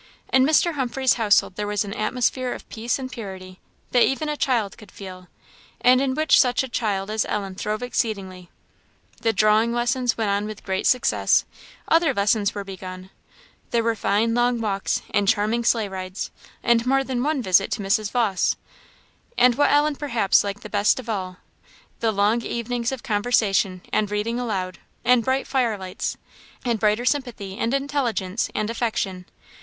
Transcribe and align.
In 0.33 0.43
Mr. 0.47 0.73
Humphreys' 0.73 1.13
household 1.21 1.57
there 1.57 1.67
was 1.67 1.85
an 1.85 1.93
atmosphere 1.93 2.53
of 2.53 2.67
peace 2.69 2.97
and 2.97 3.11
purity, 3.11 3.59
that 3.91 4.01
even 4.01 4.29
a 4.29 4.35
child 4.35 4.75
could 4.75 4.91
feel, 4.91 5.27
and 5.79 6.01
in 6.01 6.15
which 6.15 6.41
such 6.41 6.63
a 6.63 6.67
child 6.67 7.11
as 7.11 7.23
Ellen 7.29 7.53
throve 7.53 7.83
exceedingly. 7.83 8.49
The 9.21 9.31
drawing 9.31 9.73
lessons 9.73 10.17
went 10.17 10.31
on 10.31 10.47
with 10.47 10.63
great 10.63 10.87
success; 10.87 11.45
other 11.87 12.15
lessons 12.15 12.55
were 12.55 12.63
begun; 12.63 13.11
there 13.69 13.83
were 13.83 13.93
fine, 13.93 14.33
long 14.33 14.59
walks, 14.59 15.03
and 15.11 15.27
charming 15.27 15.63
sleigh 15.63 15.87
rides, 15.87 16.31
and 16.63 16.83
more 16.87 17.03
than 17.03 17.21
one 17.21 17.43
visit 17.43 17.69
to 17.73 17.81
Mrs. 17.83 18.09
Vawse; 18.11 18.55
and 19.37 19.53
what 19.53 19.69
Ellen, 19.71 19.95
perhaps, 19.95 20.43
liked 20.43 20.63
the 20.63 20.67
best 20.67 20.99
of 20.99 21.09
all, 21.09 21.37
the 21.99 22.11
long 22.11 22.41
evenings 22.41 22.91
of 22.91 23.03
conversation, 23.03 23.81
and 23.93 24.09
reading 24.09 24.39
aloud, 24.39 24.79
and 25.05 25.23
bright 25.23 25.45
fire 25.45 25.77
lights, 25.77 26.17
and 26.65 26.79
brighter 26.79 27.05
sympathy, 27.05 27.55
and 27.59 27.71
intelligence, 27.71 28.49
and 28.55 28.71
affection. 28.71 29.27